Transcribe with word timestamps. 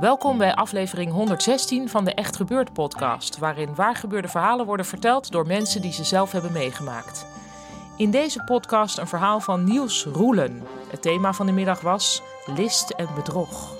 Welkom 0.00 0.38
bij 0.38 0.54
aflevering 0.54 1.12
116 1.12 1.88
van 1.88 2.04
de 2.04 2.14
Echt 2.14 2.36
Gebeurd 2.36 2.72
podcast, 2.72 3.38
waarin 3.38 3.74
waargebeurde 3.74 4.28
verhalen 4.28 4.66
worden 4.66 4.86
verteld 4.86 5.32
door 5.32 5.46
mensen 5.46 5.82
die 5.82 5.92
ze 5.92 6.04
zelf 6.04 6.32
hebben 6.32 6.52
meegemaakt. 6.52 7.26
In 7.96 8.10
deze 8.10 8.44
podcast 8.44 8.98
een 8.98 9.06
verhaal 9.06 9.40
van 9.40 9.64
Niels 9.64 10.04
Roelen. 10.04 10.62
Het 10.90 11.02
thema 11.02 11.32
van 11.32 11.46
de 11.46 11.52
middag 11.52 11.80
was 11.80 12.22
list 12.46 12.90
en 12.90 13.08
bedrog. 13.14 13.76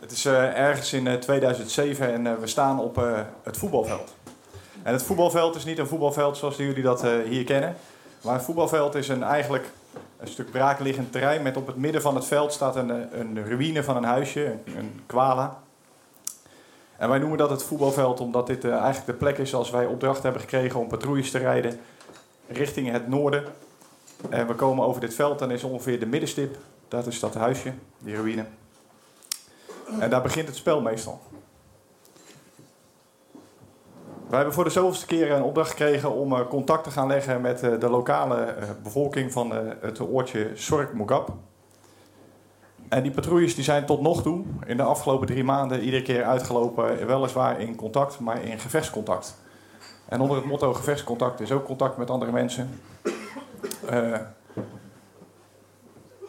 Het 0.00 0.12
is 0.12 0.24
eh, 0.24 0.58
ergens 0.58 0.92
in 0.92 1.06
eh, 1.06 1.14
2007 1.14 2.12
en 2.12 2.26
eh, 2.26 2.34
we 2.34 2.46
staan 2.46 2.80
op 2.80 2.98
eh, 2.98 3.20
het 3.42 3.56
voetbalveld. 3.56 4.14
En 4.86 4.92
het 4.92 5.02
voetbalveld 5.02 5.56
is 5.56 5.64
niet 5.64 5.78
een 5.78 5.86
voetbalveld 5.86 6.36
zoals 6.36 6.56
jullie 6.56 6.82
dat 6.82 7.04
eh, 7.04 7.10
hier 7.28 7.44
kennen. 7.44 7.76
Maar 8.22 8.34
een 8.34 8.40
voetbalveld 8.40 8.94
is 8.94 9.08
een, 9.08 9.22
eigenlijk 9.22 9.70
een 10.16 10.28
stuk 10.28 10.50
braakliggend 10.50 11.12
terrein 11.12 11.42
met 11.42 11.56
op 11.56 11.66
het 11.66 11.76
midden 11.76 12.02
van 12.02 12.14
het 12.14 12.24
veld 12.24 12.52
staat 12.52 12.76
een, 12.76 12.90
eh, 12.90 13.18
een 13.18 13.44
ruïne 13.44 13.82
van 13.82 13.96
een 13.96 14.04
huisje, 14.04 14.44
een, 14.44 14.76
een 14.76 15.00
kwala. 15.06 15.58
En 16.96 17.08
wij 17.08 17.18
noemen 17.18 17.38
dat 17.38 17.50
het 17.50 17.62
voetbalveld 17.62 18.20
omdat 18.20 18.46
dit 18.46 18.64
eh, 18.64 18.70
eigenlijk 18.70 19.06
de 19.06 19.12
plek 19.12 19.38
is 19.38 19.54
als 19.54 19.70
wij 19.70 19.86
opdracht 19.86 20.22
hebben 20.22 20.40
gekregen 20.40 20.80
om 20.80 20.88
patrouilles 20.88 21.30
te 21.30 21.38
rijden 21.38 21.80
richting 22.48 22.90
het 22.90 23.08
noorden. 23.08 23.44
En 24.28 24.46
we 24.46 24.54
komen 24.54 24.84
over 24.84 25.00
dit 25.00 25.14
veld 25.14 25.40
en 25.40 25.50
is 25.50 25.64
ongeveer 25.64 26.00
de 26.00 26.06
middenstip. 26.06 26.56
Dat 26.88 27.06
is 27.06 27.20
dat 27.20 27.34
huisje, 27.34 27.72
die 27.98 28.16
ruïne. 28.16 28.44
En 29.98 30.10
daar 30.10 30.22
begint 30.22 30.46
het 30.46 30.56
spel 30.56 30.80
meestal. 30.80 31.20
Wij 34.26 34.36
hebben 34.36 34.54
voor 34.54 34.64
de 34.64 34.70
zoveelste 34.70 35.06
keer 35.06 35.30
een 35.30 35.42
opdracht 35.42 35.70
gekregen 35.70 36.12
om 36.12 36.32
eh, 36.32 36.46
contact 36.48 36.84
te 36.84 36.90
gaan 36.90 37.06
leggen 37.06 37.40
met 37.40 37.62
eh, 37.62 37.80
de 37.80 37.90
lokale 37.90 38.36
eh, 38.36 38.68
bevolking 38.82 39.32
van 39.32 39.50
het 39.80 40.00
oortje 40.00 40.50
Sork 40.54 40.92
Mogab. 40.92 41.32
En 42.88 43.02
die 43.02 43.12
patrouilles 43.12 43.54
die 43.54 43.64
zijn 43.64 43.86
tot 43.86 44.00
nog 44.00 44.22
toe 44.22 44.44
in 44.66 44.76
de 44.76 44.82
afgelopen 44.82 45.26
drie 45.26 45.44
maanden 45.44 45.80
iedere 45.80 46.02
keer 46.02 46.24
uitgelopen, 46.24 47.06
weliswaar 47.06 47.60
in 47.60 47.76
contact, 47.76 48.20
maar 48.20 48.42
in 48.42 48.58
gevechtscontact. 48.58 49.38
En 50.08 50.20
onder 50.20 50.36
het 50.36 50.46
motto 50.46 50.74
gevechtscontact 50.74 51.40
is 51.40 51.52
ook 51.52 51.64
contact 51.64 51.96
met 51.96 52.10
andere 52.10 52.32
mensen. 52.32 52.80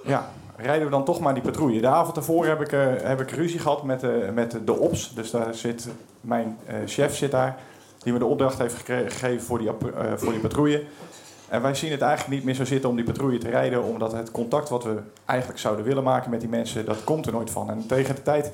Ja, 0.04 0.30
rijden 0.56 0.86
we 0.86 0.92
dan 0.92 1.06
toch 1.06 1.20
maar 1.20 1.34
die 1.34 1.44
patrouille. 1.44 1.82
De 1.82 1.88
avond 1.88 2.16
daarvoor 2.16 2.46
heb 2.46 2.62
ik, 2.62 2.72
heb 3.02 3.22
ik 3.22 3.32
ruzie 3.32 3.60
gehad 3.60 3.84
met, 3.84 4.04
eh, 4.04 4.30
met 4.34 4.60
de 4.66 4.80
OPS. 4.80 5.14
Dus 5.14 5.32
daar 5.32 5.54
zit 5.54 5.88
mijn 6.22 6.58
chef 6.86 7.16
zit 7.16 7.32
daar, 7.32 7.58
die 8.08 8.16
me 8.16 8.22
de 8.22 8.32
opdracht 8.32 8.58
heeft 8.58 8.76
gegeven 8.86 9.46
voor 9.46 9.60
die, 9.60 9.68
eh, 9.68 10.12
voor 10.16 10.32
die 10.32 10.42
patrouille. 10.42 10.84
En 11.50 11.62
wij 11.62 11.76
zien 11.76 11.92
het 11.92 12.02
eigenlijk 12.02 12.36
niet 12.36 12.44
meer 12.44 12.56
zo 12.56 12.66
zitten 12.66 12.90
om 12.90 12.96
die 12.96 13.06
patrouille 13.06 13.38
te 13.38 13.50
rijden, 13.50 13.84
omdat 13.84 14.12
het 14.12 14.32
contact 14.32 14.70
wat 14.70 14.84
we 14.84 15.00
eigenlijk 15.26 15.60
zouden 15.60 15.86
willen 15.86 16.04
maken 16.04 16.30
met 16.30 16.40
die 16.40 16.50
mensen, 16.50 16.86
dat 16.86 17.04
komt 17.04 17.26
er 17.26 17.32
nooit 17.32 17.50
van. 17.50 17.70
En 17.70 17.88
tegen 17.88 18.16
de 18.16 18.22
tijd 18.22 18.52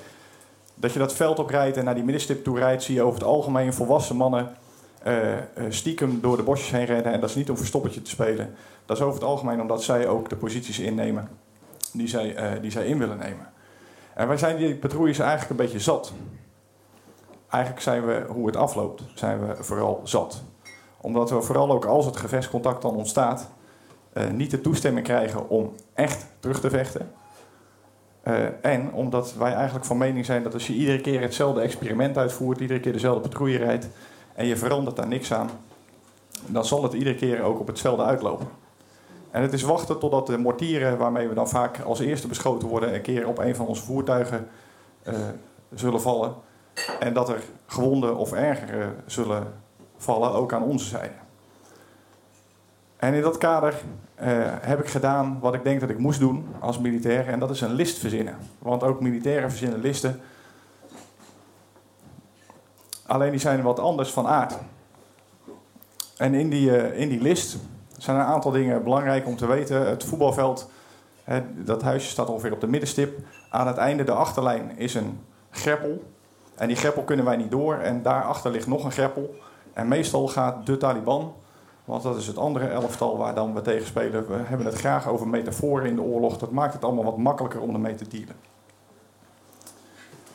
dat 0.76 0.94
je 0.94 1.00
dat 1.00 1.14
veld 1.14 1.40
oprijdt 1.40 1.78
en 1.78 1.86
naar 1.86 1.96
die 1.96 2.04
middenstip 2.04 2.44
toe 2.44 2.58
rijdt, 2.58 2.84
zie 2.84 2.96
je 2.96 3.02
over 3.02 3.20
het 3.20 3.28
algemeen 3.28 3.74
volwassen 3.74 4.16
mannen 4.16 4.52
eh, 5.04 5.38
eh, 5.38 5.44
stiekem 5.70 6.22
door 6.22 6.38
de 6.38 6.44
bosjes 6.44 6.72
heen 6.72 6.86
rennen. 6.86 7.14
En 7.14 7.20
dat 7.20 7.30
is 7.30 7.36
niet 7.36 7.50
om 7.50 7.58
verstoppertje 7.58 8.02
te 8.02 8.10
spelen. 8.10 8.56
Dat 8.86 8.98
is 8.98 9.04
over 9.04 9.20
het 9.20 9.30
algemeen 9.30 9.62
omdat 9.62 9.84
zij 9.84 10.08
ook 10.08 10.30
de 10.30 10.36
posities 10.36 10.80
innemen 10.80 11.30
die 11.92 12.08
zij, 12.08 12.60
die 12.62 12.72
zij 12.72 12.86
in 12.86 12.98
willen 12.98 13.18
nemen. 13.18 13.52
En 14.14 14.28
wij 14.28 14.38
zijn 14.38 14.58
die 14.58 14.76
patrouilles 14.76 15.20
eigenlijk 15.20 15.50
een 15.50 15.66
beetje 15.66 15.80
zat. 15.80 16.14
Eigenlijk 17.54 17.84
zijn 17.84 18.06
we, 18.06 18.26
hoe 18.28 18.46
het 18.46 18.56
afloopt, 18.56 19.04
zijn 19.14 19.48
we 19.48 19.64
vooral 19.64 20.02
zat. 20.04 20.44
Omdat 21.02 21.30
we 21.30 21.42
vooral 21.42 21.72
ook 21.72 21.86
als 21.86 22.06
het 22.06 22.18
gevechtscontact 22.18 22.82
dan 22.82 22.96
ontstaat, 22.96 23.50
eh, 24.14 24.30
niet 24.30 24.52
de 24.52 24.62
toestemming 24.62 25.06
krijgen 25.06 25.50
om 25.50 25.74
echt 25.94 26.26
terug 26.40 26.60
te 26.60 26.70
vechten. 26.70 27.12
Eh, 28.22 28.66
en 28.66 28.94
omdat 28.94 29.34
wij 29.34 29.54
eigenlijk 29.54 29.86
van 29.86 29.98
mening 29.98 30.26
zijn 30.26 30.44
dat 30.44 30.54
als 30.54 30.68
je 30.68 30.74
iedere 30.74 31.02
keer 31.02 31.22
hetzelfde 31.22 31.62
experiment 31.62 32.18
uitvoert, 32.18 32.60
iedere 32.60 32.80
keer 32.80 32.94
dezelfde 32.94 33.22
patrouille 33.22 33.58
rijdt 33.58 33.88
en 34.36 34.46
je 34.46 34.58
verandert 34.58 34.96
daar 34.96 35.08
niks 35.08 35.34
aan, 35.34 35.50
dan 36.46 36.66
zal 36.66 36.84
het 36.84 36.94
iedere 36.94 37.16
keer 37.16 37.42
ook 37.42 37.60
op 37.60 37.68
hetzelfde 37.68 38.04
uitlopen. 38.04 38.48
En 39.32 39.42
het 39.42 39.54
is 39.54 39.62
wachten 39.62 40.00
totdat 40.00 40.28
de 40.28 40.38
mortieren 40.38 40.98
waarmee 40.98 41.28
we 41.28 41.34
dan 41.34 41.50
vaak 41.50 41.80
als 41.80 42.00
eerste 42.00 42.28
beschoten 42.28 42.68
worden, 42.68 42.94
een 42.94 43.02
keer 43.02 43.28
op 43.28 43.38
een 43.38 43.56
van 43.56 43.68
onze 43.68 43.84
voertuigen 43.84 44.48
eh, 45.04 45.14
zullen 45.74 46.02
vallen. 46.02 46.36
En 47.00 47.14
dat 47.14 47.30
er 47.30 47.44
gewonden 47.66 48.16
of 48.16 48.32
erger 48.32 48.82
eh, 48.82 48.88
zullen 49.06 49.54
vallen, 49.98 50.32
ook 50.32 50.54
aan 50.54 50.64
onze 50.64 50.88
zijde. 50.88 51.14
En 52.98 53.14
in 53.14 53.22
dat 53.22 53.38
kader 53.38 53.74
eh, 54.16 54.30
heb 54.62 54.80
ik 54.80 54.88
gedaan 54.88 55.40
wat 55.40 55.54
ik 55.54 55.64
denk 55.64 55.80
dat 55.80 55.90
ik 55.90 55.98
moest 55.98 56.20
doen 56.20 56.48
als 56.60 56.80
militair. 56.80 57.28
En 57.28 57.40
dat 57.40 57.50
is 57.50 57.62
een 57.62 57.74
list 57.74 57.98
verzinnen. 57.98 58.38
Want 58.60 58.84
ook 58.84 59.02
militairen 59.02 59.50
verzinnen 59.50 59.80
listen. 59.80 60.22
Alleen 63.06 63.32
die 63.32 63.40
zijn 63.40 63.62
wat 63.62 63.80
anders 63.80 64.12
van 64.12 64.28
aard. 64.28 64.54
En 66.18 66.34
in 66.34 66.50
die, 66.50 66.78
eh, 66.78 67.00
in 67.00 67.10
die 67.10 67.22
list 67.22 67.58
zijn 67.98 68.18
een 68.18 68.26
aantal 68.26 68.52
dingen 68.52 68.84
belangrijk 68.84 69.26
om 69.26 69.36
te 69.36 69.48
weten. 69.48 69.88
Het 69.88 70.04
voetbalveld, 70.04 70.70
dat 71.56 71.82
huisje 71.82 72.10
staat 72.10 72.30
ongeveer 72.30 72.52
op 72.52 72.62
de 72.62 72.68
middenstip. 72.68 73.20
Aan 73.50 73.68
het 73.68 73.78
einde, 73.78 74.04
de 74.04 74.12
achterlijn, 74.12 74.78
is 74.78 74.94
een 74.94 75.20
greppel. 75.50 76.04
En 76.56 76.68
die 76.68 76.78
greppel 76.78 77.04
kunnen 77.04 77.26
wij 77.26 77.36
niet 77.36 77.52
door. 77.52 77.76
En 77.76 78.02
daarachter 78.02 78.52
ligt 78.52 78.68
nog 78.68 78.84
een 78.84 78.92
greppel. 78.92 79.36
En 79.74 79.88
meestal 79.88 80.28
gaat 80.28 80.66
de 80.66 80.78
Taliban, 80.78 81.34
want 81.86 82.04
dat 82.04 82.18
is 82.18 82.28
het 82.28 82.38
andere 82.38 82.68
elftal 82.68 83.18
waar 83.18 83.36
dan 83.36 83.54
we 83.54 83.62
tegen 83.62 83.88
spelen. 83.88 84.28
We 84.28 84.38
hebben 84.44 84.66
het 84.66 84.76
graag 84.76 85.08
over 85.08 85.28
metaforen 85.28 85.86
in 85.86 85.96
de 85.96 86.02
oorlog. 86.02 86.38
Dat 86.38 86.52
maakt 86.52 86.74
het 86.74 86.84
allemaal 86.84 87.04
wat 87.04 87.18
makkelijker 87.18 87.62
om 87.62 87.74
ermee 87.74 87.96
te 87.96 88.08
dealen. 88.08 88.36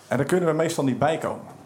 En 0.09 0.17
daar 0.17 0.27
kunnen 0.27 0.49
we 0.49 0.55
meestal 0.55 0.84
niet 0.84 0.99
bij 0.99 1.19
komen. 1.19 1.56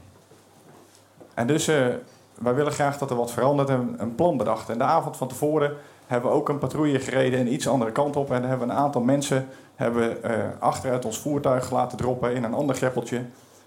En 1.34 1.46
dus 1.46 1.68
eh, 1.68 1.86
wij 2.34 2.54
willen 2.54 2.72
graag 2.72 2.98
dat 2.98 3.10
er 3.10 3.16
wat 3.16 3.30
verandert 3.30 3.68
en 3.68 3.94
een 3.98 4.14
plan 4.14 4.36
bedacht. 4.36 4.68
En 4.68 4.78
de 4.78 4.84
avond 4.84 5.16
van 5.16 5.28
tevoren 5.28 5.76
hebben 6.06 6.30
we 6.30 6.36
ook 6.36 6.48
een 6.48 6.58
patrouille 6.58 6.98
gereden 6.98 7.40
een 7.40 7.52
iets 7.52 7.68
andere 7.68 7.92
kant 7.92 8.16
op. 8.16 8.30
En 8.30 8.42
hebben 8.42 8.66
we 8.66 8.72
een 8.72 8.80
aantal 8.80 9.02
mensen 9.02 9.48
hebben, 9.74 10.22
eh, 10.22 10.34
achteruit 10.58 11.04
ons 11.04 11.18
voertuig 11.18 11.70
laten 11.70 11.98
droppen 11.98 12.34
in 12.34 12.44
een 12.44 12.54
ander 12.54 12.76
greppeltje. 12.76 13.24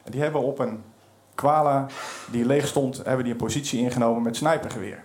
Die 0.09 0.21
hebben 0.21 0.41
op 0.41 0.59
een 0.59 0.83
kwala 1.35 1.85
die 2.31 2.45
leeg 2.45 2.67
stond, 2.67 2.97
hebben 3.05 3.23
die 3.23 3.33
een 3.33 3.39
positie 3.39 3.79
ingenomen 3.79 4.21
met 4.21 4.35
snipergeweer. 4.35 5.03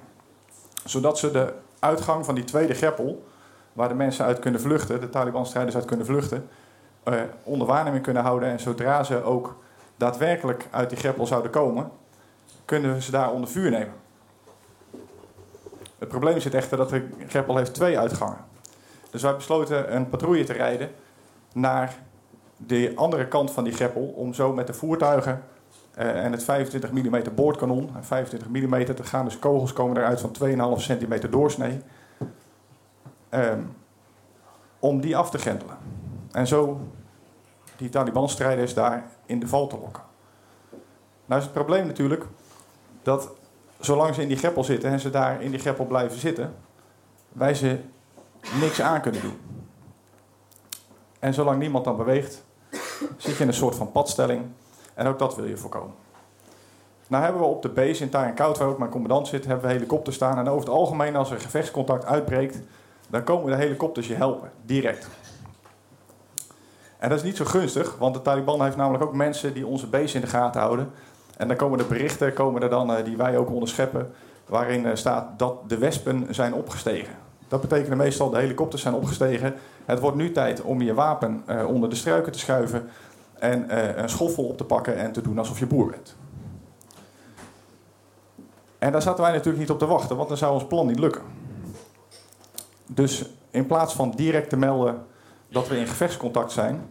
Zodat 0.84 1.18
ze 1.18 1.30
de 1.30 1.52
uitgang 1.78 2.24
van 2.24 2.34
die 2.34 2.44
tweede 2.44 2.74
greppel, 2.74 3.24
waar 3.72 3.88
de 3.88 3.94
mensen 3.94 4.24
uit 4.24 4.38
kunnen 4.38 4.60
vluchten, 4.60 5.00
de 5.00 5.08
Taliban-strijders 5.08 5.76
uit 5.76 5.84
kunnen 5.84 6.06
vluchten, 6.06 6.48
eh, 7.02 7.14
onder 7.42 7.66
waarneming 7.66 8.02
kunnen 8.02 8.22
houden. 8.22 8.48
En 8.48 8.60
zodra 8.60 9.02
ze 9.02 9.22
ook 9.22 9.56
daadwerkelijk 9.96 10.68
uit 10.70 10.88
die 10.88 10.98
greppel 10.98 11.26
zouden 11.26 11.50
komen, 11.50 11.90
kunnen 12.64 12.94
we 12.94 13.02
ze 13.02 13.10
daar 13.10 13.30
onder 13.30 13.50
vuur 13.50 13.70
nemen. 13.70 13.94
Het 15.98 16.08
probleem 16.08 16.40
zit 16.40 16.54
echter 16.54 16.76
dat 16.76 16.90
de 16.90 17.08
greppel 17.28 17.56
heeft 17.56 17.74
twee 17.74 17.98
uitgangen. 17.98 18.44
Dus 19.10 19.22
wij 19.22 19.34
besloten 19.34 19.94
een 19.94 20.08
patrouille 20.08 20.44
te 20.44 20.52
rijden 20.52 20.90
naar 21.52 21.94
de 22.66 22.92
andere 22.94 23.28
kant 23.28 23.50
van 23.50 23.64
die 23.64 23.72
greppel 23.72 24.02
om 24.02 24.34
zo 24.34 24.52
met 24.52 24.66
de 24.66 24.72
voertuigen 24.72 25.42
eh, 25.94 26.24
en 26.24 26.32
het 26.32 26.44
25 26.44 26.92
mm 26.92 27.22
boordkanon, 27.34 27.90
en 27.96 28.04
25 28.04 28.48
mm, 28.48 28.74
er 28.74 29.04
gaan 29.04 29.24
dus 29.24 29.38
kogels 29.38 29.72
komen 29.72 29.96
eruit 29.96 30.20
van 30.20 30.34
2,5 30.76 30.82
centimeter 30.82 31.30
doorsnee, 31.30 31.80
ehm, 33.28 33.60
om 34.78 35.00
die 35.00 35.16
af 35.16 35.30
te 35.30 35.38
grendelen. 35.38 35.76
En 36.32 36.46
zo 36.46 36.80
die 37.76 37.88
Taliban-strijders 37.88 38.74
daar 38.74 39.04
in 39.26 39.40
de 39.40 39.48
val 39.48 39.66
te 39.66 39.78
lokken. 39.78 40.02
Nou 41.26 41.40
is 41.40 41.46
het 41.46 41.54
probleem 41.54 41.86
natuurlijk 41.86 42.24
dat 43.02 43.30
zolang 43.80 44.14
ze 44.14 44.22
in 44.22 44.28
die 44.28 44.36
greppel 44.36 44.64
zitten 44.64 44.90
en 44.90 45.00
ze 45.00 45.10
daar 45.10 45.42
in 45.42 45.50
die 45.50 45.60
greppel 45.60 45.84
blijven 45.84 46.18
zitten, 46.18 46.54
wij 47.32 47.54
ze 47.54 47.78
niks 48.60 48.80
aan 48.80 49.00
kunnen 49.00 49.20
doen. 49.20 49.38
En 51.18 51.34
zolang 51.34 51.58
niemand 51.58 51.84
dan 51.84 51.96
beweegt, 51.96 52.44
zit 53.16 53.36
je 53.36 53.42
in 53.42 53.48
een 53.48 53.54
soort 53.54 53.74
van 53.74 53.92
padstelling. 53.92 54.42
En 54.94 55.06
ook 55.06 55.18
dat 55.18 55.36
wil 55.36 55.44
je 55.44 55.56
voorkomen. 55.56 55.94
Nou 57.06 57.22
hebben 57.22 57.42
we 57.42 57.48
op 57.48 57.62
de 57.62 57.68
base 57.68 58.04
in 58.04 58.34
Koud, 58.34 58.58
waar 58.58 58.68
ook 58.68 58.78
mijn 58.78 58.90
commandant 58.90 59.28
zit, 59.28 59.46
hebben 59.46 59.66
we 59.66 59.72
helikopters 59.72 60.16
staan. 60.16 60.38
En 60.38 60.48
over 60.48 60.60
het 60.60 60.76
algemeen, 60.76 61.16
als 61.16 61.30
er 61.30 61.40
gevechtscontact 61.40 62.04
uitbreekt, 62.04 62.58
dan 63.08 63.24
komen 63.24 63.50
de 63.50 63.56
helikopters 63.56 64.06
je 64.06 64.14
helpen, 64.14 64.50
direct. 64.62 65.08
En 66.98 67.08
dat 67.08 67.18
is 67.18 67.24
niet 67.24 67.36
zo 67.36 67.44
gunstig, 67.44 67.96
want 67.98 68.14
de 68.14 68.22
Taliban 68.22 68.62
heeft 68.62 68.76
namelijk 68.76 69.04
ook 69.04 69.14
mensen 69.14 69.54
die 69.54 69.66
onze 69.66 69.86
base 69.86 70.14
in 70.14 70.20
de 70.20 70.26
gaten 70.26 70.60
houden. 70.60 70.90
En 71.36 71.48
dan 71.48 71.56
komen 71.56 71.78
de 71.78 71.84
berichten 71.84 72.32
komen 72.32 72.62
er 72.62 72.70
dan, 72.70 72.94
eh, 72.94 73.04
die 73.04 73.16
wij 73.16 73.36
ook 73.36 73.50
onderscheppen, 73.50 74.12
waarin 74.46 74.86
eh, 74.86 74.94
staat 74.94 75.38
dat 75.38 75.68
de 75.68 75.78
wespen 75.78 76.26
zijn 76.30 76.54
opgestegen. 76.54 77.14
Dat 77.50 77.60
betekent 77.60 77.96
meestal 77.96 78.30
de 78.30 78.38
helikopters 78.38 78.82
zijn 78.82 78.94
opgestegen. 78.94 79.54
Het 79.84 79.98
wordt 79.98 80.16
nu 80.16 80.32
tijd 80.32 80.62
om 80.62 80.82
je 80.82 80.94
wapen 80.94 81.42
uh, 81.48 81.66
onder 81.66 81.90
de 81.90 81.96
struiken 81.96 82.32
te 82.32 82.38
schuiven 82.38 82.88
en 83.38 83.66
uh, 83.70 83.96
een 83.96 84.08
schoffel 84.08 84.44
op 84.44 84.56
te 84.56 84.64
pakken 84.64 84.96
en 84.96 85.12
te 85.12 85.22
doen 85.22 85.38
alsof 85.38 85.58
je 85.58 85.66
boer 85.66 85.90
bent. 85.90 86.16
En 88.78 88.92
daar 88.92 89.02
zaten 89.02 89.22
wij 89.22 89.32
natuurlijk 89.32 89.58
niet 89.58 89.70
op 89.70 89.78
te 89.78 89.86
wachten, 89.86 90.16
want 90.16 90.28
dan 90.28 90.38
zou 90.38 90.52
ons 90.52 90.66
plan 90.66 90.86
niet 90.86 90.98
lukken. 90.98 91.22
Dus 92.86 93.24
in 93.50 93.66
plaats 93.66 93.94
van 93.94 94.10
direct 94.10 94.50
te 94.50 94.56
melden 94.56 95.06
dat 95.48 95.68
we 95.68 95.78
in 95.78 95.86
gevechtscontact 95.86 96.52
zijn, 96.52 96.90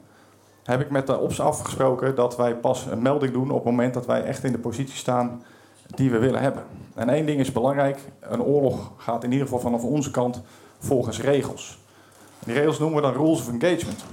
heb 0.64 0.82
ik 0.82 0.90
met 0.90 1.08
de 1.08 1.20
OPS 1.20 1.40
afgesproken 1.40 2.16
dat 2.16 2.38
wij 2.38 2.56
pas 2.56 2.86
een 2.86 3.02
melding 3.02 3.34
doen 3.34 3.50
op 3.50 3.56
het 3.56 3.66
moment 3.66 3.94
dat 3.94 4.06
wij 4.06 4.24
echt 4.24 4.44
in 4.44 4.52
de 4.52 4.60
positie 4.60 4.98
staan 4.98 5.44
die 5.96 6.12
we 6.12 6.18
willen 6.18 6.42
hebben. 6.42 6.64
En 6.96 7.10
één 7.10 7.26
ding 7.26 7.40
is 7.40 7.52
belangrijk: 7.52 8.00
een 8.20 8.42
oorlog 8.42 8.92
gaat 8.98 9.24
in 9.24 9.32
ieder 9.32 9.48
geval 9.48 9.62
vanaf 9.62 9.84
onze 9.84 10.12
kant 10.12 10.42
volgens 10.80 11.22
regels. 11.22 11.80
Die 12.40 12.54
regels 12.54 12.80
noemen 12.80 13.02
we 13.02 13.08
dan 13.08 13.26
rules 13.26 13.40
of 13.40 13.50
engagement. 13.50 14.04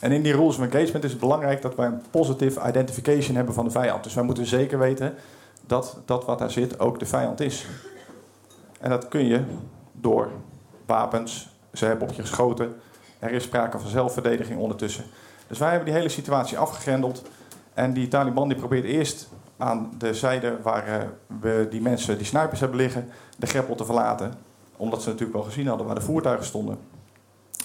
En 0.00 0.12
in 0.12 0.22
die 0.22 0.32
rules 0.32 0.56
of 0.58 0.64
engagement 0.64 1.04
is 1.04 1.10
het 1.10 1.20
belangrijk 1.20 1.62
dat 1.62 1.74
wij 1.74 1.86
een 1.86 2.02
positive 2.10 2.68
identification 2.68 3.36
hebben 3.36 3.54
van 3.54 3.64
de 3.64 3.70
vijand. 3.70 4.04
Dus 4.04 4.14
wij 4.14 4.24
moeten 4.24 4.46
zeker 4.46 4.78
weten 4.78 5.14
dat 5.66 5.98
dat 6.04 6.24
wat 6.24 6.38
daar 6.38 6.50
zit 6.50 6.80
ook 6.80 6.98
de 6.98 7.06
vijand 7.06 7.40
is. 7.40 7.66
En 8.80 8.90
dat 8.90 9.08
kun 9.08 9.26
je 9.26 9.42
door 9.92 10.28
wapens, 10.86 11.48
ze 11.72 11.84
hebben 11.84 12.08
op 12.08 12.14
je 12.14 12.22
geschoten, 12.22 12.74
er 13.18 13.32
is 13.32 13.42
sprake 13.42 13.78
van 13.78 13.90
zelfverdediging 13.90 14.60
ondertussen. 14.60 15.04
Dus 15.46 15.58
wij 15.58 15.68
hebben 15.68 15.86
die 15.86 15.94
hele 15.94 16.08
situatie 16.08 16.58
afgegrendeld. 16.58 17.22
En 17.74 17.92
die 17.92 18.08
Taliban 18.08 18.48
die 18.48 18.58
probeert 18.58 18.84
eerst 18.84 19.28
aan 19.56 19.92
de 19.98 20.14
zijde 20.14 20.56
waar 20.62 20.86
eh, 20.86 21.06
we 21.40 21.66
die 21.70 21.80
mensen, 21.80 22.16
die 22.16 22.26
snipers 22.26 22.60
hebben 22.60 22.78
liggen, 22.78 23.08
de 23.36 23.46
greppel 23.46 23.74
te 23.74 23.84
verlaten. 23.84 24.34
Omdat 24.76 25.02
ze 25.02 25.08
natuurlijk 25.08 25.36
wel 25.36 25.46
gezien 25.46 25.66
hadden 25.66 25.86
waar 25.86 25.94
de 25.94 26.00
voertuigen 26.00 26.46
stonden. 26.46 26.78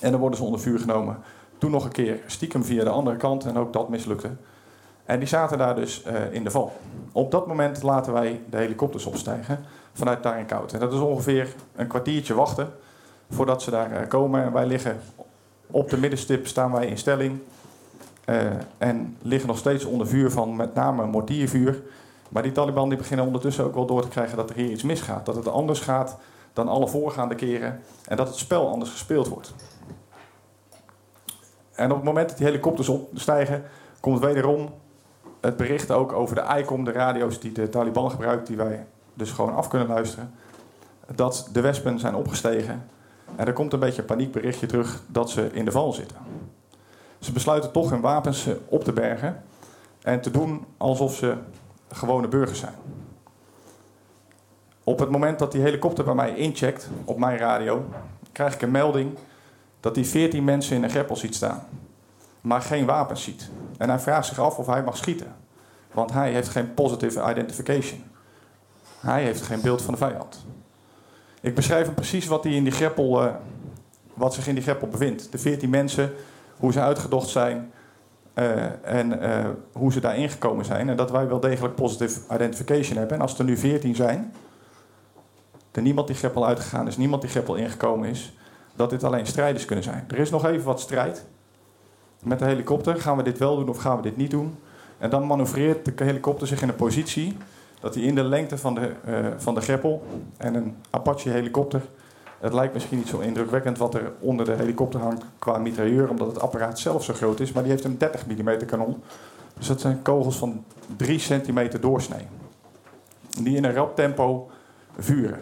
En 0.01 0.11
dan 0.11 0.19
worden 0.19 0.37
ze 0.37 0.45
onder 0.45 0.59
vuur 0.59 0.79
genomen. 0.79 1.17
Toen 1.57 1.71
nog 1.71 1.83
een 1.83 1.91
keer 1.91 2.19
stiekem 2.25 2.63
via 2.63 2.83
de 2.83 2.89
andere 2.89 3.17
kant 3.17 3.45
en 3.45 3.57
ook 3.57 3.73
dat 3.73 3.89
mislukte. 3.89 4.29
En 5.05 5.19
die 5.19 5.27
zaten 5.27 5.57
daar 5.57 5.75
dus 5.75 6.03
uh, 6.07 6.33
in 6.33 6.43
de 6.43 6.51
val. 6.51 6.73
Op 7.11 7.31
dat 7.31 7.47
moment 7.47 7.83
laten 7.83 8.13
wij 8.13 8.41
de 8.49 8.57
helikopters 8.57 9.05
opstijgen 9.05 9.65
vanuit 9.93 10.23
daar 10.23 10.39
in 10.39 10.45
koud. 10.45 10.73
En 10.73 10.79
dat 10.79 10.93
is 10.93 10.99
ongeveer 10.99 11.53
een 11.75 11.87
kwartiertje 11.87 12.33
wachten 12.33 12.71
voordat 13.29 13.61
ze 13.61 13.71
daar 13.71 13.91
uh, 13.91 14.07
komen. 14.07 14.43
En 14.43 14.53
wij 14.53 14.65
liggen 14.65 14.99
op 15.67 15.89
de 15.89 15.97
middenstip, 15.97 16.47
staan 16.47 16.71
wij 16.71 16.87
in 16.87 16.97
stelling. 16.97 17.39
Uh, 18.29 18.51
en 18.77 19.17
liggen 19.21 19.47
nog 19.47 19.57
steeds 19.57 19.85
onder 19.85 20.07
vuur 20.07 20.31
van 20.31 20.55
met 20.55 20.73
name 20.73 21.05
mortiervuur. 21.05 21.81
Maar 22.29 22.43
die 22.43 22.51
Taliban 22.51 22.89
die 22.89 22.97
beginnen 22.97 23.25
ondertussen 23.25 23.65
ook 23.65 23.73
wel 23.73 23.85
door 23.85 24.01
te 24.01 24.07
krijgen 24.07 24.37
dat 24.37 24.49
er 24.49 24.55
hier 24.55 24.69
iets 24.69 24.83
misgaat. 24.83 25.25
Dat 25.25 25.35
het 25.35 25.47
anders 25.47 25.79
gaat 25.79 26.17
dan 26.53 26.67
alle 26.67 26.87
voorgaande 26.87 27.35
keren. 27.35 27.81
En 28.05 28.17
dat 28.17 28.27
het 28.27 28.37
spel 28.37 28.69
anders 28.69 28.91
gespeeld 28.91 29.27
wordt. 29.27 29.53
En 31.71 31.89
op 31.89 31.95
het 31.95 32.05
moment 32.05 32.29
dat 32.29 32.37
die 32.37 32.47
helikopters 32.47 32.89
opstijgen, 32.89 33.63
komt 33.99 34.19
wederom 34.19 34.69
het 35.41 35.57
bericht 35.57 35.91
ook 35.91 36.11
over 36.11 36.35
de 36.35 36.45
ICOM, 36.57 36.83
de 36.83 36.91
radio's 36.91 37.39
die 37.39 37.51
de 37.51 37.69
Taliban 37.69 38.11
gebruikt, 38.11 38.47
die 38.47 38.57
wij 38.57 38.85
dus 39.13 39.31
gewoon 39.31 39.55
af 39.55 39.67
kunnen 39.67 39.87
luisteren. 39.87 40.33
Dat 41.15 41.49
de 41.51 41.61
wespen 41.61 41.99
zijn 41.99 42.15
opgestegen. 42.15 42.85
En 43.35 43.47
er 43.47 43.53
komt 43.53 43.73
een 43.73 43.79
beetje 43.79 44.01
een 44.01 44.07
paniekberichtje 44.07 44.65
terug 44.65 45.01
dat 45.07 45.29
ze 45.29 45.49
in 45.51 45.65
de 45.65 45.71
val 45.71 45.93
zitten. 45.93 46.17
Ze 47.19 47.31
besluiten 47.31 47.71
toch 47.71 47.89
hun 47.89 48.01
wapens 48.01 48.47
op 48.65 48.83
te 48.83 48.93
bergen 48.93 49.43
en 50.01 50.21
te 50.21 50.31
doen 50.31 50.65
alsof 50.77 51.15
ze 51.15 51.37
gewone 51.87 52.27
burgers 52.27 52.59
zijn. 52.59 52.75
Op 54.83 54.99
het 54.99 55.09
moment 55.09 55.39
dat 55.39 55.51
die 55.51 55.61
helikopter 55.61 56.03
bij 56.03 56.13
mij 56.13 56.35
incheckt 56.35 56.89
op 57.05 57.17
mijn 57.17 57.37
radio, 57.37 57.85
krijg 58.31 58.53
ik 58.53 58.61
een 58.61 58.71
melding 58.71 59.17
dat 59.79 59.95
hij 59.95 60.05
14 60.05 60.43
mensen 60.43 60.75
in 60.75 60.83
een 60.83 60.89
greppel 60.89 61.15
ziet 61.15 61.35
staan, 61.35 61.63
maar 62.41 62.61
geen 62.61 62.85
wapens 62.85 63.23
ziet. 63.23 63.49
En 63.77 63.89
hij 63.89 63.99
vraagt 63.99 64.27
zich 64.27 64.39
af 64.39 64.57
of 64.57 64.65
hij 64.65 64.83
mag 64.83 64.97
schieten, 64.97 65.35
want 65.91 66.11
hij 66.11 66.31
heeft 66.31 66.49
geen 66.49 66.73
positive 66.73 67.29
identification. 67.29 68.03
Hij 68.99 69.23
heeft 69.23 69.41
geen 69.41 69.61
beeld 69.61 69.81
van 69.81 69.93
de 69.93 69.99
vijand. 69.99 70.45
Ik 71.41 71.55
beschrijf 71.55 71.85
hem 71.85 71.95
precies 71.95 72.27
wat, 72.27 72.43
hij 72.43 72.53
in 72.53 72.63
die 72.63 72.73
greppel, 72.73 73.23
uh, 73.23 73.31
wat 74.13 74.33
zich 74.33 74.47
in 74.47 74.53
die 74.53 74.63
greppel 74.63 74.87
bevindt. 74.87 75.31
De 75.31 75.37
14 75.37 75.69
mensen, 75.69 76.13
hoe 76.59 76.71
ze 76.71 76.79
uitgedocht 76.79 77.27
zijn 77.27 77.71
uh, 78.35 78.65
en 78.81 79.23
uh, 79.23 79.45
hoe 79.73 79.91
ze 79.91 79.99
daarin 79.99 80.29
gekomen 80.29 80.65
zijn. 80.65 80.89
En 80.89 80.97
dat 80.97 81.11
wij 81.11 81.27
wel 81.27 81.39
degelijk 81.39 81.75
positive 81.75 82.19
identification 82.33 82.97
hebben. 82.97 83.15
En 83.15 83.21
als 83.21 83.39
er 83.39 83.45
nu 83.45 83.57
14 83.57 83.95
zijn, 83.95 84.33
er 85.71 85.81
niemand 85.81 86.07
die 86.07 86.15
greppel 86.15 86.45
uitgegaan 86.45 86.87
is, 86.87 86.97
niemand 86.97 87.21
die 87.21 87.31
greppel 87.31 87.55
ingekomen 87.55 88.09
is, 88.09 88.33
dat 88.75 88.89
dit 88.89 89.03
alleen 89.03 89.25
strijders 89.25 89.65
kunnen 89.65 89.83
zijn. 89.83 90.05
Er 90.07 90.19
is 90.19 90.29
nog 90.29 90.45
even 90.45 90.65
wat 90.65 90.79
strijd. 90.79 91.25
Met 92.23 92.39
de 92.39 92.45
helikopter 92.45 93.01
gaan 93.01 93.17
we 93.17 93.23
dit 93.23 93.37
wel 93.37 93.55
doen 93.55 93.69
of 93.69 93.77
gaan 93.77 93.95
we 93.95 94.01
dit 94.01 94.17
niet 94.17 94.31
doen? 94.31 94.57
En 94.97 95.09
dan 95.09 95.27
manoeuvreert 95.27 95.97
de 95.97 96.03
helikopter 96.03 96.47
zich 96.47 96.61
in 96.61 96.69
een 96.69 96.75
positie 96.75 97.37
dat 97.79 97.95
hij 97.95 98.03
in 98.03 98.15
de 98.15 98.23
lengte 98.23 98.57
van 98.57 98.75
de, 98.75 98.91
uh, 99.07 99.27
van 99.37 99.55
de 99.55 99.61
greppel 99.61 100.03
en 100.37 100.55
een 100.55 100.75
Apache 100.89 101.29
helikopter. 101.29 101.81
Het 102.39 102.53
lijkt 102.53 102.73
misschien 102.73 102.97
niet 102.97 103.07
zo 103.07 103.19
indrukwekkend 103.19 103.77
wat 103.77 103.93
er 103.93 104.11
onder 104.19 104.45
de 104.45 104.53
helikopter 104.53 104.99
hangt 104.99 105.23
qua 105.39 105.57
mitrailleur, 105.57 106.09
omdat 106.09 106.27
het 106.27 106.39
apparaat 106.39 106.79
zelf 106.79 107.03
zo 107.03 107.13
groot 107.13 107.39
is, 107.39 107.51
maar 107.51 107.63
die 107.63 107.71
heeft 107.71 107.83
een 107.83 107.97
30 107.97 108.27
mm 108.27 108.65
kanon. 108.65 109.03
Dus 109.57 109.67
dat 109.67 109.81
zijn 109.81 110.01
kogels 110.01 110.37
van 110.37 110.63
3 110.95 111.19
centimeter 111.19 111.81
doorsnee. 111.81 112.27
Die 113.41 113.55
in 113.55 113.63
een 113.63 113.73
rap 113.73 113.95
tempo 113.95 114.49
vuren. 114.97 115.39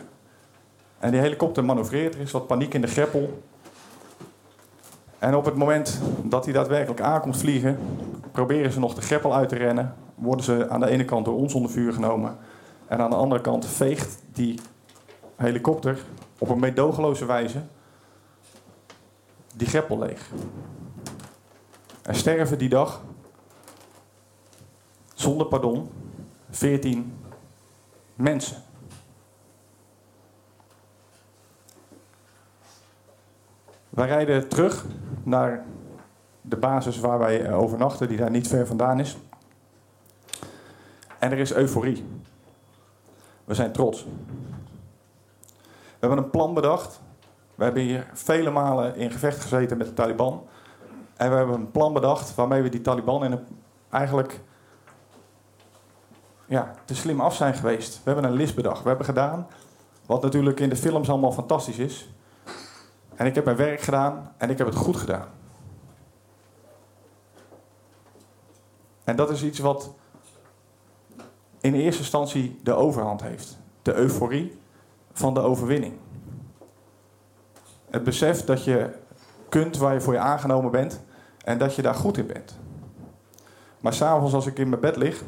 En 1.00 1.12
die 1.12 1.20
helikopter 1.20 1.66
manoeuvreert, 1.66 2.16
er 2.16 2.22
is 2.22 2.32
wat 2.32 2.48
paniek 2.48 2.74
in 2.74 2.82
de 2.82 2.88
greppel. 2.88 3.44
En 5.20 5.36
op 5.36 5.46
het 5.46 5.56
moment 5.56 6.02
dat 6.24 6.44
hij 6.44 6.54
daadwerkelijk 6.54 7.02
aankomt 7.02 7.38
vliegen, 7.38 7.80
proberen 8.32 8.72
ze 8.72 8.80
nog 8.80 8.94
de 8.94 9.02
greppel 9.02 9.36
uit 9.36 9.50
te 9.50 9.56
rennen. 9.56 9.96
Worden 10.16 10.46
ze 10.46 10.70
aan 10.70 10.80
de 10.80 10.90
ene 10.90 11.06
kant 11.06 11.26
door 11.26 11.38
ons 11.38 11.54
onder 11.54 11.72
vuur 11.72 11.94
genomen. 11.94 12.38
En 12.88 13.00
aan 13.00 13.10
de 13.10 13.16
andere 13.16 13.42
kant 13.42 13.66
veegt 13.66 14.22
die 14.34 14.60
helikopter 15.36 16.00
op 16.38 16.50
een 16.50 16.60
meedogenloze 16.60 17.26
wijze 17.26 17.62
die 19.56 19.68
greppel 19.68 20.00
leeg. 20.00 20.32
Er 22.02 22.16
sterven 22.16 22.58
die 22.58 22.70
dag, 22.70 23.02
zonder 25.14 25.48
pardon, 25.48 25.90
14 26.50 27.18
mensen. 28.16 28.64
Wij 33.90 34.08
rijden 34.08 34.48
terug 34.48 34.86
naar 35.24 35.66
de 36.42 36.58
basis 36.58 37.00
waar 37.00 37.20
wij 37.20 37.54
overnachten, 37.54 38.08
die 38.08 38.18
daar 38.18 38.32
niet 38.32 38.48
ver 38.48 38.68
vandaan 38.68 39.00
is. 39.00 39.18
En 41.20 41.32
er 41.32 41.38
is 41.38 41.54
euforie. 41.54 42.06
We 43.46 43.54
zijn 43.54 43.72
trots. 43.72 44.06
We 46.00 46.08
hebben 46.08 46.24
een 46.24 46.30
plan 46.30 46.54
bedacht. 46.54 47.02
We 47.56 47.64
hebben 47.64 47.84
hier 47.84 48.10
vele 48.14 48.50
malen 48.50 48.96
in 48.96 49.12
gevecht 49.12 49.42
gezeten 49.42 49.78
met 49.78 49.88
de 49.88 49.94
Taliban. 49.94 50.48
En 51.16 51.30
we 51.30 51.36
hebben 51.36 51.56
een 51.56 51.72
plan 51.72 51.94
bedacht 51.94 52.36
waarmee 52.36 52.62
we 52.62 52.70
die 52.70 52.82
Taliban 52.82 53.24
in 53.24 53.40
eigenlijk 53.90 54.42
ja, 56.46 56.74
te 56.86 56.96
slim 56.96 57.22
af 57.22 57.36
zijn 57.36 57.54
geweest. 57.54 57.96
We 58.04 58.12
hebben 58.12 58.32
een 58.32 58.38
list 58.38 58.56
bedacht. 58.56 58.82
We 58.82 58.88
hebben 58.88 59.06
gedaan 59.06 59.48
wat 60.06 60.22
natuurlijk 60.22 60.60
in 60.60 60.70
de 60.70 60.76
films 60.76 61.10
allemaal 61.10 61.32
fantastisch 61.32 61.78
is. 61.78 62.10
En 63.16 63.26
ik 63.26 63.36
heb 63.36 63.46
mijn 63.46 63.58
werk 63.58 63.82
gedaan 63.82 64.34
en 64.38 64.50
ik 64.50 64.58
heb 64.58 64.68
het 64.68 64.76
goed 64.76 64.98
gedaan. 64.98 65.28
En 69.04 69.16
dat 69.16 69.30
is 69.30 69.44
iets 69.44 69.60
wat 69.60 69.94
in 71.62 71.74
eerste 71.74 72.02
instantie 72.02 72.60
de 72.64 72.74
overhand 72.74 73.22
heeft. 73.22 73.58
De 73.82 73.94
euforie 73.94 74.60
van 75.18 75.34
de 75.34 75.40
overwinning. 75.40 75.94
Het 77.90 78.04
besef 78.04 78.44
dat 78.44 78.64
je 78.64 78.94
kunt 79.50 79.78
waar 79.78 79.94
je 79.94 80.02
voor 80.02 80.14
je 80.14 80.20
aangenomen 80.20 80.72
bent 80.72 81.02
en 81.44 81.58
dat 81.58 81.76
je 81.76 81.82
daar 81.82 81.96
goed 81.96 82.18
in 82.18 82.28
bent. 82.28 82.58
Maar 83.80 83.94
s'avonds 83.94 84.34
als 84.34 84.46
ik 84.46 84.60
in 84.60 84.70
mijn 84.70 84.82
bed 84.82 84.96
lig 84.96 85.24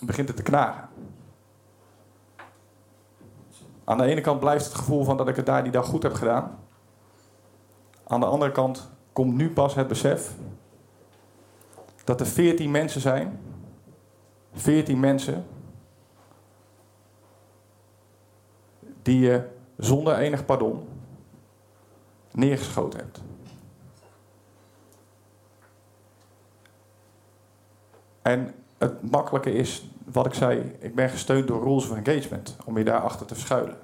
begint 0.00 0.28
het 0.28 0.36
te 0.36 0.42
knagen. 0.42 0.88
Aan 3.84 3.98
de 3.98 4.04
ene 4.04 4.20
kant 4.20 4.40
blijft 4.40 4.64
het 4.64 4.74
gevoel 4.74 5.04
van 5.04 5.16
dat 5.16 5.28
ik 5.28 5.36
het 5.36 5.46
daar 5.46 5.62
die 5.62 5.72
dag 5.72 5.86
goed 5.86 6.02
heb 6.02 6.14
gedaan. 6.14 6.58
Aan 8.06 8.20
de 8.20 8.26
andere 8.26 8.52
kant 8.52 8.90
komt 9.12 9.34
nu 9.34 9.50
pas 9.50 9.74
het 9.74 9.88
besef 9.88 10.34
dat 12.04 12.20
er 12.20 12.26
veertien 12.26 12.70
mensen 12.70 13.00
zijn, 13.00 13.40
veertien 14.52 15.00
mensen, 15.00 15.46
die 19.02 19.20
je 19.20 19.42
zonder 19.76 20.16
enig 20.16 20.44
pardon 20.44 20.88
neergeschoten 22.30 22.98
hebt. 22.98 23.22
En 28.22 28.54
het 28.78 29.10
makkelijke 29.10 29.52
is, 29.52 29.90
wat 30.04 30.26
ik 30.26 30.34
zei, 30.34 30.76
ik 30.78 30.94
ben 30.94 31.08
gesteund 31.08 31.48
door 31.48 31.62
rules 31.62 31.88
of 31.88 31.96
engagement, 31.96 32.56
om 32.64 32.78
je 32.78 32.84
daarachter 32.84 33.26
te 33.26 33.34
verschuilen. 33.34 33.76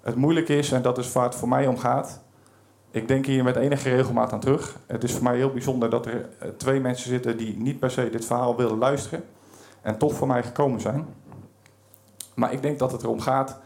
Het 0.00 0.14
moeilijke 0.14 0.56
is, 0.56 0.72
en 0.72 0.82
dat 0.82 0.98
is 0.98 1.12
waar 1.12 1.24
het 1.24 1.34
voor 1.34 1.48
mij 1.48 1.66
om 1.66 1.78
gaat, 1.78 2.22
ik 2.90 3.08
denk 3.08 3.26
hier 3.26 3.44
met 3.44 3.56
enige 3.56 3.88
regelmaat 3.88 4.32
aan 4.32 4.40
terug. 4.40 4.76
Het 4.86 5.04
is 5.04 5.12
voor 5.12 5.22
mij 5.22 5.36
heel 5.36 5.52
bijzonder 5.52 5.90
dat 5.90 6.06
er 6.06 6.28
eh, 6.38 6.48
twee 6.48 6.80
mensen 6.80 7.08
zitten 7.08 7.36
die 7.36 7.56
niet 7.56 7.78
per 7.78 7.90
se 7.90 8.10
dit 8.10 8.24
verhaal 8.24 8.56
willen 8.56 8.78
luisteren 8.78 9.24
en 9.82 9.98
toch 9.98 10.14
voor 10.14 10.26
mij 10.26 10.42
gekomen 10.42 10.80
zijn. 10.80 11.06
Maar 12.34 12.52
ik 12.52 12.62
denk 12.62 12.78
dat 12.78 12.92
het 12.92 13.02
erom 13.02 13.20
gaat 13.20 13.58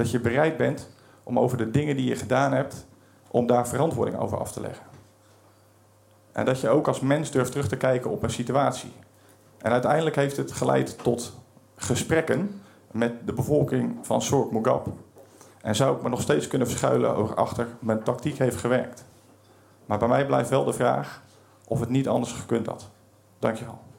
dat 0.00 0.10
je 0.10 0.20
bereid 0.20 0.56
bent 0.56 0.88
om 1.22 1.38
over 1.38 1.56
de 1.56 1.70
dingen 1.70 1.96
die 1.96 2.08
je 2.08 2.16
gedaan 2.16 2.52
hebt, 2.52 2.86
om 3.30 3.46
daar 3.46 3.68
verantwoording 3.68 4.18
over 4.18 4.38
af 4.38 4.52
te 4.52 4.60
leggen. 4.60 4.86
En 6.32 6.44
dat 6.44 6.60
je 6.60 6.68
ook 6.68 6.88
als 6.88 7.00
mens 7.00 7.30
durft 7.30 7.50
terug 7.50 7.68
te 7.68 7.76
kijken 7.76 8.10
op 8.10 8.22
een 8.22 8.30
situatie. 8.30 8.92
En 9.58 9.72
uiteindelijk 9.72 10.16
heeft 10.16 10.36
het 10.36 10.52
geleid 10.52 11.02
tot 11.02 11.36
gesprekken 11.76 12.60
met 12.90 13.26
de 13.26 13.32
bevolking 13.32 13.98
van 14.02 14.22
Sork 14.22 14.50
Mugab. 14.50 14.88
En 15.62 15.76
zou 15.76 15.96
ik 15.96 16.02
me 16.02 16.08
nog 16.08 16.20
steeds 16.20 16.46
kunnen 16.46 16.68
verschuilen 16.68 17.36
achter 17.36 17.66
mijn 17.78 18.02
tactiek 18.02 18.38
heeft 18.38 18.56
gewerkt. 18.56 19.04
Maar 19.86 19.98
bij 19.98 20.08
mij 20.08 20.26
blijft 20.26 20.50
wel 20.50 20.64
de 20.64 20.72
vraag 20.72 21.22
of 21.66 21.80
het 21.80 21.88
niet 21.88 22.08
anders 22.08 22.32
gekund 22.32 22.66
had. 22.66 22.88
Dankjewel. 23.38 23.89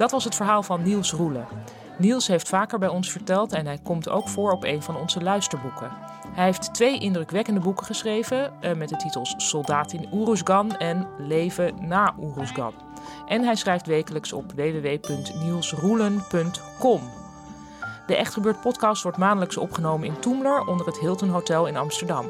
Dat 0.00 0.10
was 0.10 0.24
het 0.24 0.34
verhaal 0.34 0.62
van 0.62 0.82
Niels 0.82 1.12
Roelen. 1.12 1.46
Niels 1.98 2.26
heeft 2.26 2.48
vaker 2.48 2.78
bij 2.78 2.88
ons 2.88 3.10
verteld 3.10 3.52
en 3.52 3.66
hij 3.66 3.78
komt 3.82 4.08
ook 4.08 4.28
voor 4.28 4.52
op 4.52 4.64
een 4.64 4.82
van 4.82 4.96
onze 4.96 5.22
luisterboeken. 5.22 5.90
Hij 6.32 6.44
heeft 6.44 6.74
twee 6.74 6.98
indrukwekkende 6.98 7.60
boeken 7.60 7.86
geschreven 7.86 8.62
eh, 8.62 8.74
met 8.74 8.88
de 8.88 8.96
titels 8.96 9.34
Soldaat 9.36 9.92
in 9.92 10.08
Oeruzgan 10.12 10.76
en 10.76 11.08
Leven 11.18 11.88
na 11.88 12.14
Oeruzgan. 12.20 12.72
En 13.26 13.42
hij 13.42 13.54
schrijft 13.54 13.86
wekelijks 13.86 14.32
op 14.32 14.52
www.nielsroelen.com. 14.52 17.00
De 18.06 18.16
Echt 18.16 18.32
Gebeurd 18.32 18.60
podcast 18.60 19.02
wordt 19.02 19.18
maandelijks 19.18 19.56
opgenomen 19.56 20.06
in 20.06 20.18
Toemler 20.18 20.66
onder 20.66 20.86
het 20.86 20.98
Hilton 20.98 21.28
Hotel 21.28 21.66
in 21.66 21.76
Amsterdam. 21.76 22.26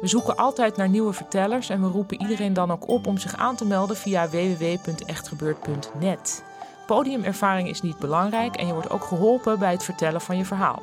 We 0.00 0.06
zoeken 0.06 0.36
altijd 0.36 0.76
naar 0.76 0.88
nieuwe 0.88 1.12
vertellers 1.12 1.68
en 1.68 1.80
we 1.80 1.88
roepen 1.88 2.20
iedereen 2.20 2.52
dan 2.52 2.72
ook 2.72 2.88
op 2.88 3.06
om 3.06 3.18
zich 3.18 3.36
aan 3.36 3.56
te 3.56 3.64
melden 3.64 3.96
via 3.96 4.28
www.echtgebeurd.net. 4.28 6.52
Podiumervaring 6.86 7.68
is 7.68 7.80
niet 7.80 7.98
belangrijk 7.98 8.56
en 8.56 8.66
je 8.66 8.72
wordt 8.72 8.90
ook 8.90 9.04
geholpen 9.04 9.58
bij 9.58 9.72
het 9.72 9.84
vertellen 9.84 10.20
van 10.20 10.36
je 10.36 10.44
verhaal. 10.44 10.82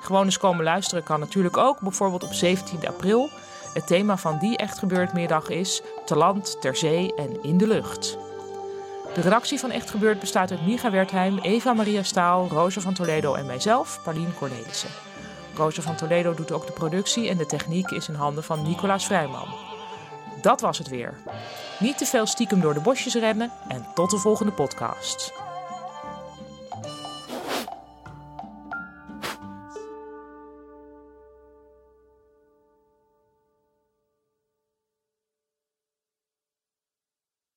Gewoon 0.00 0.24
eens 0.24 0.38
komen 0.38 0.64
luisteren 0.64 1.04
kan 1.04 1.20
natuurlijk 1.20 1.56
ook, 1.56 1.80
bijvoorbeeld 1.80 2.24
op 2.24 2.32
17 2.32 2.88
april. 2.88 3.30
Het 3.72 3.86
thema 3.86 4.16
van 4.16 4.38
die 4.38 4.56
Echt 4.56 4.78
Gebeurd 4.78 5.12
middag 5.12 5.48
is 5.48 5.82
te 6.04 6.16
land, 6.16 6.60
ter 6.60 6.76
zee 6.76 7.14
en 7.14 7.42
in 7.42 7.58
de 7.58 7.66
lucht. 7.66 8.18
De 9.14 9.20
redactie 9.20 9.58
van 9.58 9.70
Echt 9.70 9.90
Gebeurd 9.90 10.20
bestaat 10.20 10.50
uit 10.50 10.66
Miga 10.66 10.90
Wertheim, 10.90 11.38
Eva 11.38 11.72
Maria 11.72 12.02
Staal, 12.02 12.48
Roze 12.48 12.80
van 12.80 12.94
Toledo 12.94 13.34
en 13.34 13.46
mijzelf, 13.46 14.00
Paulien 14.02 14.34
Cornelissen. 14.38 14.90
Roze 15.54 15.82
van 15.82 15.96
Toledo 15.96 16.34
doet 16.34 16.52
ook 16.52 16.66
de 16.66 16.72
productie 16.72 17.28
en 17.28 17.36
de 17.36 17.46
techniek 17.46 17.90
is 17.90 18.08
in 18.08 18.14
handen 18.14 18.44
van 18.44 18.62
Nicolaas 18.62 19.06
Vrijman. 19.06 19.48
Dat 20.42 20.60
was 20.60 20.78
het 20.78 20.88
weer. 20.88 21.14
Niet 21.78 21.98
te 21.98 22.06
veel 22.06 22.26
stiekem 22.26 22.60
door 22.60 22.74
de 22.74 22.80
bosjes 22.80 23.14
rennen 23.14 23.50
en 23.68 23.86
tot 23.94 24.10
de 24.10 24.18
volgende 24.18 24.52
podcast. 24.52 25.32